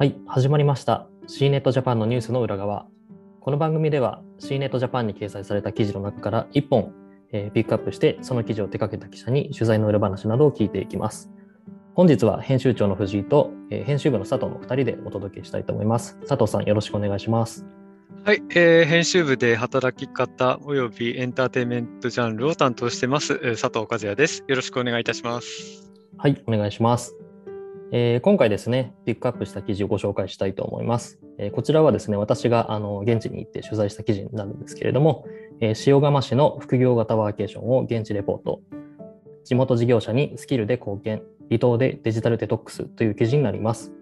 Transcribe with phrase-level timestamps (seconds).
[0.00, 1.06] はい、始まりました。
[1.26, 2.86] C ネットジャパンのニュースの裏側。
[3.42, 6.94] この番組では C ネットジャパンに掲載された記事の中から1本、
[7.32, 11.30] えーピックアップして、その記事を手掛けた記者に取材の裏話などを聞いていきます。
[11.92, 16.16] 本日は編集長の藤井と、えー編集部の佐藤の2人でお届けしたいと思います。
[16.26, 17.66] 佐藤さん、よろしくお願いします。
[18.24, 24.44] はい、えー編集部で働き方およびエンターテインメントジャンルを担当してます、えー佐藤和也です。
[24.48, 25.92] よろしくお願いいたします。
[26.16, 27.19] はい、お願いします。
[27.92, 31.18] えー今回ですね、ピックアップした記事をご紹介したいと思います。
[31.38, 35.26] えーこちらはですね、私があの現地に行って取材した記事になるんですけれども、
[35.60, 38.60] えー塩釜市の副業型ワーケーションを現地レポート、
[39.44, 43.92] 地元事業者にスキルで貢献、離島でデジタルデトックスという記事になります。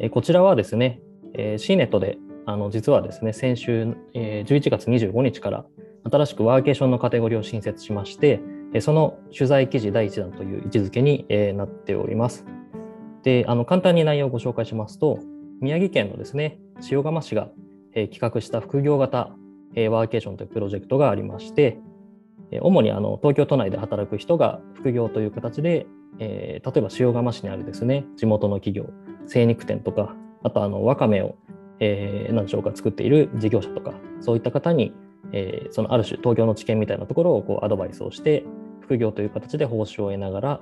[0.00, 1.00] えーこちらはですね、
[1.34, 5.64] えー、CNET であの実はですね、先週、えー11月25日から
[6.10, 8.40] 新しくワーケーションのカテゴリーを新設しまして、
[8.80, 12.44] その取材記事第1弾という位置づけに、なっております。
[13.22, 15.18] で、あの簡単に内容をご紹介しますと、
[15.60, 16.58] 宮城県のですね、
[16.90, 17.48] 塩釜市が、
[17.92, 19.34] えー企画した副業型、
[19.74, 21.78] えーワーケーションというプロジェクトがありまして、
[22.50, 25.86] えー主にあの東京都内で働く人が副業という形で、
[26.18, 28.90] えー例えば塩釜市にあるですね、地元の企業、
[29.26, 31.36] 精肉店とか、あとあのわかめを、
[31.80, 34.94] えー何でしょうか、作っている事業者とか、そういった方に、
[35.32, 38.44] えーそのある種東京の知見みたいなところをこうアドバイスをして、
[38.80, 40.60] 副業という形で報酬を得ながら、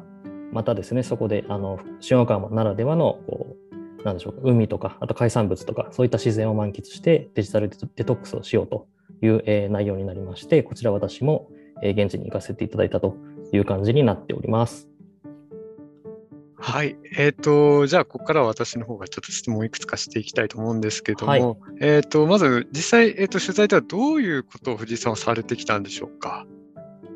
[0.53, 1.79] またですね、そこであの
[2.11, 3.57] 塩川ならではのこ
[4.01, 8.87] うなんでしょうか海とか、あと海産物とか、そういった自然を満喫してデジタルデトックスをしようと
[9.23, 11.49] いう、えー内容になりまして、こちら私も、
[11.83, 13.17] えー現地に行かせていただいたと
[13.53, 14.89] いう感じになっております。
[16.61, 26.47] はい、えっ、と、じゃあ、ここからは私の方がちょっと質問をいくつかしていきたいと思うんですけども、はいえっ、と、まず、実際、えっ、と、取材ではどういうことを藤井さんはされてきたんでしょうか？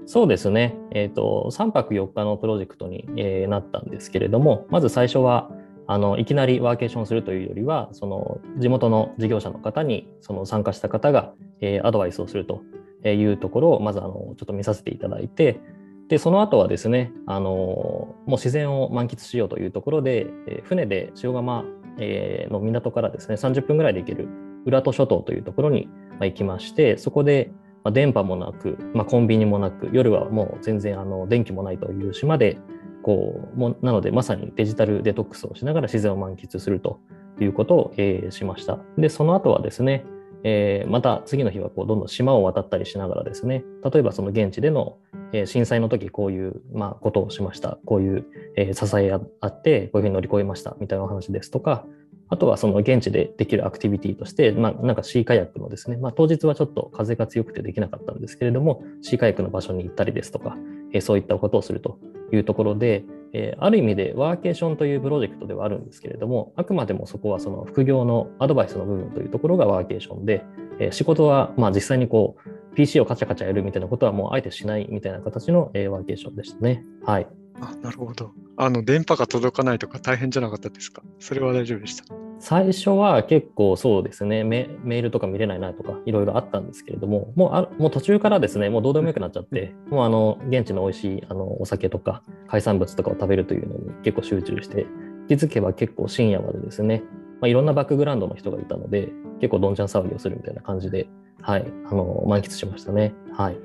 [0.04, 5.50] そうですね、えーと、3泊4日のプロジェクトに、えーなったんですけれども、まず最初は
[5.86, 12.62] あのいきなりワーケーションするというよりは、その地元の事業者の方にその参加した方が、えーアドバイスをすると
[13.08, 15.60] いうところを、まずあのちょっと見させていただいて、
[16.08, 21.64] でその後はですねあの、もう自然を満喫しようというところで、えー船で塩釜、
[21.98, 24.28] えーの港からですね30分ぐらいで行ける
[24.66, 27.52] 浦戸諸島というところにまあ行きまして、そこで
[27.84, 32.58] まあ、電波もなく、まあ、コンビニもなく、夜はもう全然あの電気もないという島で、
[33.02, 37.00] こうもなのでまさにデジタルデトックスをしながら自然を満喫すると
[37.40, 38.78] いうことを、えーしました。
[38.96, 40.04] で、その後はですね、
[40.44, 44.98] えーまた次の日はこうどんどん島を渡ったりしながらですね、例えばその現地での、
[45.32, 48.26] えー震災の時こういう、まあ、ことをしました、こういう、
[48.56, 51.84] えー支えああって、こういうふうに乗り越えましたみたいなお話ですとか、
[52.32, 60.56] あとはその現地でできるアクティビティとして、まあ、なんかシーカヤックのですね、まあ、当日はちょっと風が強くてできなかったんですけれども、シーカヤックの場所に行ったりですとか、
[60.94, 61.98] えそういったことをすると
[62.32, 63.04] いうところで、
[63.34, 70.42] えある意味でワーケーションというプロジェクトではあるんですけれども、あくまでもそこはその副業のアドバイスの部分というところがワーケーションで、
[70.78, 76.82] え仕事はまあ実際にこう PC をカチャカチャやるみたいなことはもうあえてしないみたいな形の、えワーケーションでしたね。
[77.04, 77.26] はい。
[77.60, 78.32] あ、なるほど。
[78.56, 81.02] あの、電波が届かないとか大変じゃなかったですか？
[81.18, 82.04] それは大丈夫でした？
[82.38, 94.86] 最初は結構そうですねメ、メールとか見れないなとかいろいろあったんですけれども、もうあもう途中からですね、もうどうでもよくなっちゃって、もうあの現地の美味しいあのお酒とか海産物とかを食べるというのに結構集中して、
[95.28, 97.04] 気づけば結構深夜までですね、
[97.40, 99.08] まあ、いろんなバックグラウンドの人がいたので、
[99.40, 101.08] 結構どんちゃん騒ぎをするみたいな感じで、
[101.40, 103.14] はい、あの満喫しましたね。
[103.32, 103.56] はい。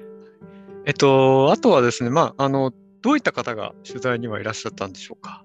[0.85, 2.71] えっと、あとはですね、まあ、あの、
[3.02, 5.44] どういった方が取材にはいらっしゃったんでしょうか？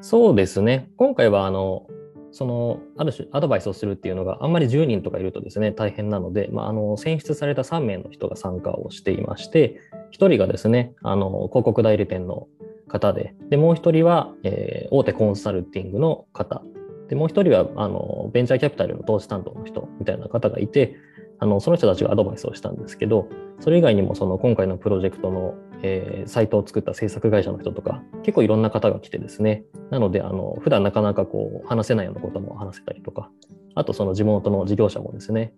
[0.00, 0.90] そうですね。
[0.96, 1.86] 今回は、あの、
[2.30, 9.80] その、ある種アドバイスをするっていうのがあんまり10人とかいるとですね、大変なので、まあ、あの、選出された3名の人が参加をしていまして、
[10.12, 12.48] 1人がですね、あの、広告代理店の
[12.88, 16.62] 方で、で、もう1人は、えー大手コンサルティングの方、
[17.08, 20.96] で、もう1人は、あの、ベンチャーキャピタルの投資担当の人みたいな方がいて、
[21.38, 23.28] あの、その人たちがアドバイスをしたんですけど、
[23.60, 25.54] それ以外にもその今回のプロジェクトの、
[25.86, 33.30] えーサイトを作った制作会社の人とか、結構いろんな方が来てですね、なので、あの、普段なかなかこう、話せないようなことも話せたりとか、
[33.74, 35.52] あとその地元の事業者もですね、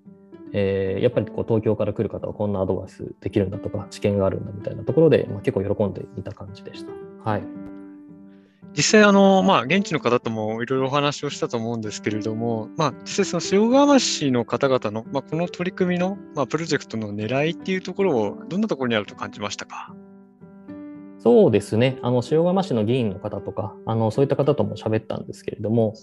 [0.53, 7.31] えーやっぱりこう東京から来る方はこんなアドバイスできるんだとか、知見があるんだみたいなところで、まあ、結構喜んでいた感じでした。
[7.31, 7.43] はい。
[8.77, 19.95] 実際、あの、まあ、現地の方ともいろいろお話をしたと思うんですけれども、まあ、実際、その塩釜市の方々の、まあ、この取り組みの、まあ、プロジェクトの狙いっていうところを、どんなところにあると感じましたか？
[21.19, 25.95] そうですね、あの塩釜市の議員の方とか、あのそういった方とも喋ったんですけれども、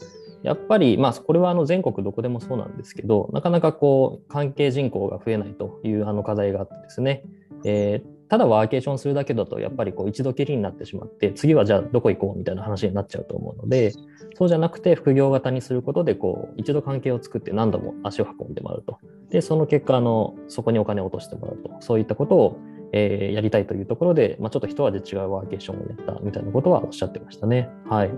[0.41, 7.23] やっぱり、まあ、これはあの全国どこでもそうなんですけど、なかなかこう関係人口が増えないというあの課題があってですね、
[7.63, 13.93] えーただワーケーションするだけだとやっぱりこう一度きりになってしまって次はじゃあどこ行こうみたいな話になっちゃうと思うので
[14.33, 18.97] そうじゃなくて副業型にすることでこう一度関係を作って何度も足を運んでもらうと。
[19.29, 21.77] でその結果あのそこにお金を落としてもらうと。
[21.81, 22.57] そういったことを、
[22.93, 27.69] えー、やりたいというところで、まあ、ちょっと一味違うワーケーションをやったみたいなことはおっしゃってましたね。
[27.89, 28.11] はい。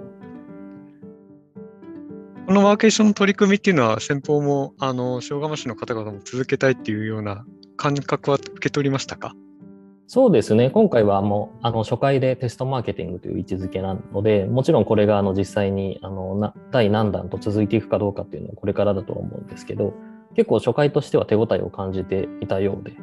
[2.46, 7.44] このワーケーションの取り組みっていうのは先方もあの塩釜市の方々も続けたいっていうような
[7.78, 9.34] 感覚は受け取りましたか？
[10.08, 19.96] そうですね、今回はもうあの初回でテストマーケティングという位置づけなので、もちろんこれがあの実際にあのな第何弾と続いていくかどうかっていうのはこれからだと思うんですけど、
[20.36, 22.94] 結構初回としては手応えを感じていたようで、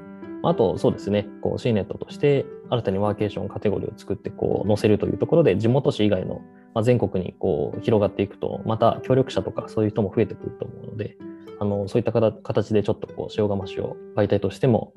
[0.43, 6.41] あとそうですね、こう C ネットとして新たにワーケーションカテゴリーを作ってこう載せるというところで、地元紙以外の、
[6.75, 11.17] まあ、全国にこう広がっていくと、また協力者とかそういう人も増えてくると思うので、
[11.61, 14.93] あのそういった形でちょっとこう塩釜市を媒体としても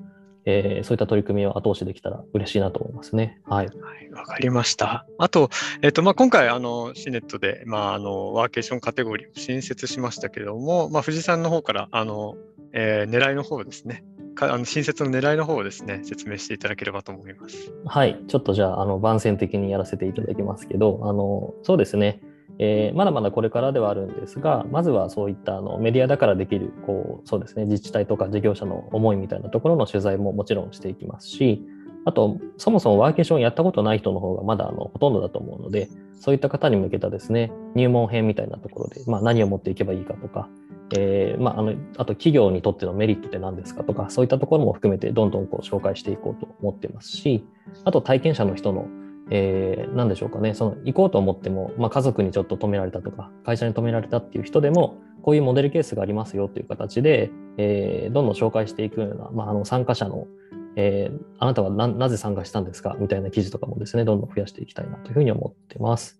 [0.45, 3.41] えー、そういった取り組みを後押しできたら嬉しいなと思いますね。
[3.45, 3.67] はい。
[3.67, 3.73] わ、
[4.19, 5.07] はい、かりました。
[5.17, 5.49] あと、
[5.81, 12.35] えっ、ー、と、まあ、今回、あの、シネットで、まあ、あの、ワーケーションカテゴリーを新設しましたけれども、まあ、富士山の方から、あの、
[12.73, 14.03] えー、狙いの方ですね。
[14.35, 17.73] かあの新設の狙いの方をですね、説明していただければと思います。
[17.85, 18.19] はい。
[18.27, 22.21] ちょっとじゃあ、あの、番宣的にやらせていただきますけど、あの、そうですね。
[22.59, 31.61] えー、まだまだこれからではあるんですが、まずはそういったあのメディアだからできるこうそうです、ね、自治体とか事業者の思いみたいなところの取材ももちろんしていきますし、
[32.05, 35.89] あと、そもそもワーケーションやったことない人の方がまだあのほとんどだと思うので、
[36.19, 40.47] そういった方に向けたですね、入門編みたいなところで、まあ、何を持っていけばいいかとか、
[40.95, 47.45] えーまあ、あのあと企業にとってのメリットって何ですかとか、そういったところも含めてどんどんこう紹介していこうと思ってますし、
[47.83, 48.87] あと体験者の人の
[49.31, 60.27] えー、何でしょうかね、その行こうと思っても、まあ、家族にちょっと止められたとか、会社に止められたっていう人でも、こういうモデルケースがありますよという形で、えー、どんどん紹介していくような、まあ、あの参加者の、
[60.75, 66.19] えー、あなたはなぜ参加したんですかみたいな記事とかもですね、どんどん増やしていきたいなというふうに思ってます。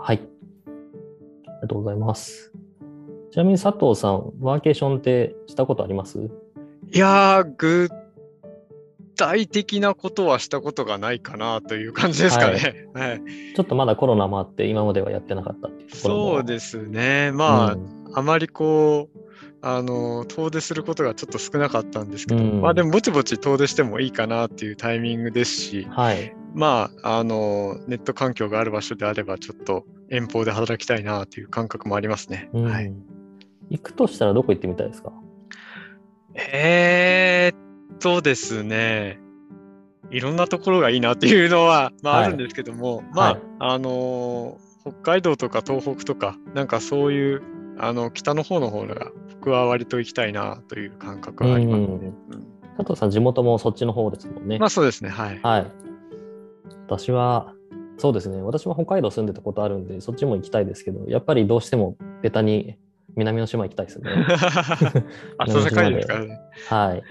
[0.00, 0.16] はい。
[0.16, 0.20] あ
[0.70, 2.55] りがとうございます。
[3.36, 6.30] ちなみに佐藤さん、ワーケーションってしたことあります？
[6.90, 7.90] いやー、具
[9.14, 12.86] 体的なことはしたことがないかなという感じですかね。
[12.94, 13.20] はい、 はい、
[13.54, 17.30] ちょっとまだコロナもあって、今まではやってなかったっていうところそうですね。
[17.30, 19.18] まあ、うん、あまりこう、
[19.60, 32.48] あの遠出することがちょっと少なかったんですけど、うん、まあでもぼちぼち遠出してもいいかなっていうタイミングですし、はい、まああのネット環境がある場所であればちょっと遠方で働きたいなという感覚もありますね。
[32.54, 32.90] うん、はい、
[33.70, 35.12] 行くとしたらどこ行ってみたいですか？
[36.34, 39.18] えー、とですね、
[40.10, 47.42] いろんなところがいいなっていうのは、まあ、あるんですけども、はい、まあ、はい、あのー、北海道とか東北とか、なんかそういう、
[47.78, 49.10] あの、北の方の方が、
[49.40, 51.86] 僕は割と行きたいなという感覚がありますね。
[51.86, 52.46] うん、
[52.76, 54.58] 佐藤さん、地元もそっちの方ですもんね。
[54.58, 55.40] まあそうですね、はい。
[55.42, 55.66] はい。
[56.86, 57.52] 私は、
[57.98, 62.76] そうですね、私も北海道住んでたことあるんで、そっちも行きたいですけど、やっぱりどうしてもベタに
[63.16, 64.10] 南の島行きたいですね。
[65.38, 66.18] あ、そういうですか？
[66.20, 66.38] ね。
[66.68, 67.02] はい。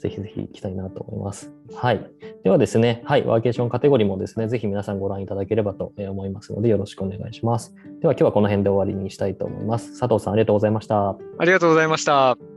[0.00, 1.50] ぜひぜひ行きたいなと思います。
[1.74, 2.06] はい。
[2.42, 7.74] ではですね、はい、ワーケーションカテゴリーもですね、ぜひ皆さんご覧いただければと思いますので、よろしくお願いします。
[8.00, 9.98] では今日はこの辺で終わりにしたいと思います。
[9.98, 11.10] 佐藤さん、ありがとうございました。
[11.10, 12.53] ありがとうございました。